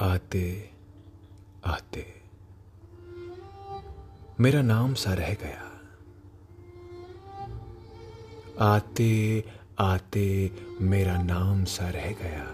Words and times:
आते 0.00 0.70
आते। 1.66 2.22
मेरा 4.40 4.62
नाम 4.62 4.94
सा 4.94 5.14
रह 5.14 5.34
गया। 5.34 5.80
आते 8.60 9.44
आते 9.78 10.56
मेरा 10.80 11.22
नाम 11.22 11.64
सा 11.64 11.88
रह 11.88 12.12
गया। 12.12 12.44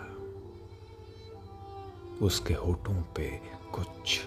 उसके 2.27 2.54
होठों 2.54 3.02
पे 3.02 3.41
कुछ 3.74 4.20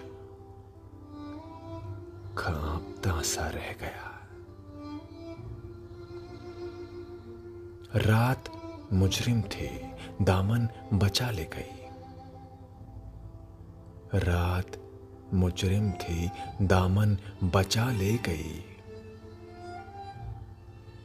खापता 2.38 3.22
सा 3.22 3.48
रह 3.48 3.72
गया। 3.72 4.28
रात 7.96 8.44
मुजरिम 8.92 9.42
थी, 9.42 9.80
दामन 10.22 10.68
बचा 10.92 11.30
ले 11.30 11.44
गई। 11.44 11.87
रात 14.14 14.76
मुजरिम 15.34 15.90
थी, 15.90 16.30
दामन 16.62 17.18
बचा 17.44 17.90
ले 17.90 18.12
गई। 18.14 18.64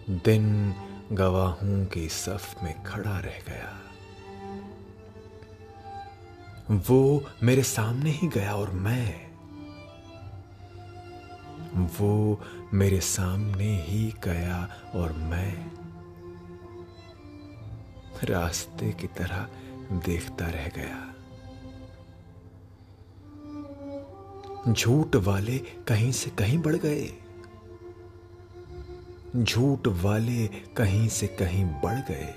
दिन 0.09 0.75
गवाहों 1.11 1.85
के 1.85 2.09
सफ 2.09 2.63
में 2.63 2.83
खड़ा 2.83 3.19
रह 3.19 3.41
गया। 3.47 3.79
वो 6.71 7.23
मेरे 7.43 7.63
सामने 7.63 8.09
ही 8.09 8.27
गया 8.27 8.55
और 8.55 8.71
मैं, 8.71 9.33
वो 11.99 12.41
मेरे 12.73 12.99
सामने 12.99 13.81
ही 13.81 14.13
गया 14.23 14.77
और 14.95 15.13
मैं 15.13 15.71
रास्ते 18.23 18.91
की 18.91 19.07
तरह 19.07 19.47
देखता 19.91 20.47
रह 20.47 20.67
गया। 20.67 21.12
झूठ 24.69 25.15
वाले 25.15 25.57
कहीं 25.59 26.11
से 26.11 26.29
कहीं 26.29 26.57
बढ़ 26.57 26.75
गए। 26.75 27.13
झूठ 29.43 29.87
वाले 29.87 30.47
कहीं 30.47 31.09
से 31.09 31.27
कहीं 31.27 31.65
बढ़ 31.65 31.99
गए। 31.99 32.33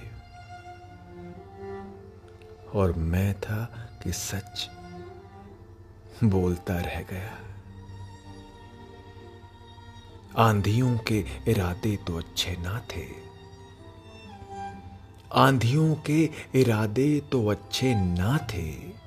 और 2.75 2.93
मैं 2.93 3.41
था 3.41 3.91
कि 4.03 4.13
सच 4.13 4.71
बोलता 6.25 6.75
रह 6.75 7.07
गया। 7.11 7.39
आंधियों 10.39 10.99
के 10.99 11.25
इरादे 11.49 11.97
तो 11.97 12.19
अच्छे 12.19 12.57
ना 12.57 12.87
थे। 12.97 13.27
आंधियों 15.35 15.95
के 15.95 16.31
इरादे 16.55 17.21
तो 17.21 17.47
अच्छे 17.47 17.95
ना 17.95 18.39
थे। 18.39 19.06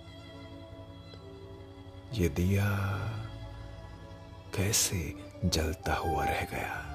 ये 2.14 2.30
दिया 2.30 2.70
कैसे 4.56 5.14
जलता 5.46 5.96
हुआ 5.96 6.24
रह 6.24 6.42
गया? 6.42 6.86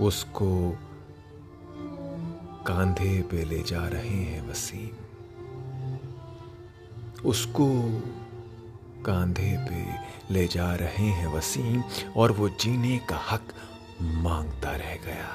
उसको 0.00 0.78
कांधे 2.66 3.22
पे 3.22 3.44
ले 3.44 3.62
जा 3.62 3.88
रहे 3.88 4.24
हैं 4.24 4.50
वसीम। 4.50 4.96
उसको 7.24 7.68
कांधे 9.06 9.66
पे 9.70 9.94
ले 10.34 10.46
जा 10.46 10.74
रहे 10.74 11.04
हैं 11.04 11.26
वसीम 11.26 11.82
और 12.16 12.32
वो 12.32 12.48
जीने 12.48 12.98
का 12.98 13.16
हक 13.16 13.54
माँगता 14.02 14.70
रह 14.70 14.96
गया। 14.96 15.28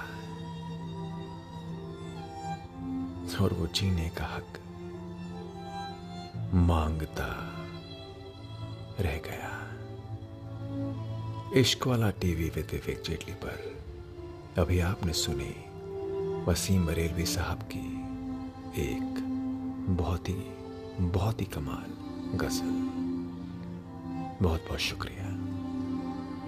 और 3.42 3.54
वो 3.54 3.68
जीने 3.68 4.10
का 4.10 4.26
हक 4.26 4.48
माँगता 6.54 7.52
रह 9.00 9.18
गया। 9.18 9.62
इश्क 11.60 11.88
वाला 11.88 12.10
टीवी 12.10 12.50
विद 12.50 12.68
विवेक 12.72 13.04
जेटली 13.06 13.34
पर 13.34 13.76
अभी 14.62 14.80
आपने 14.80 15.14
सुनी 15.14 15.56
वसीम 16.52 16.86
बरेलवी 16.86 17.26
साहब 17.26 17.60
की 17.62 18.06
एक 18.82 19.16
बहुत 19.90 20.30
ही 20.30 20.36
बहुत 21.00 21.42
ही 21.42 21.46
कमाल 21.46 21.92
गज़ल। 22.38 22.96
बहुत 24.46 24.66
बहुत 24.68 24.80
शुक्रिया। 24.80 25.35